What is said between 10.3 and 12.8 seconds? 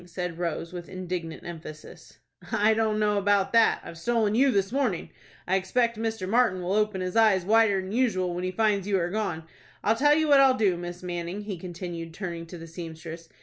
I'll do, Miss Manning," he continued, turning to the